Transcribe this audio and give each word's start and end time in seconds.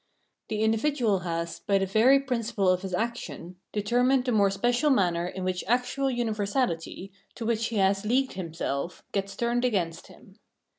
The 0.47 0.63
individual 0.63 1.19
has, 1.19 1.59
by 1.59 1.77
the 1.77 1.85
very 1.85 2.19
principle 2.19 2.69
of 2.69 2.81
his 2.81 2.95
action, 2.95 3.57
determined 3.71 4.25
the 4.25 4.31
more 4.31 4.49
special 4.49 4.89
manner 4.89 5.27
in 5.27 5.43
which 5.43 5.63
actual 5.67 6.09
universality, 6.09 7.11
to 7.35 7.45
which 7.45 7.67
he 7.67 7.75
has 7.75 8.03
leagued 8.03 8.33
himself, 8.33 9.03
gets 9.11 9.35
turned 9.35 9.63
against 9.63 10.07
him. 10.07 10.39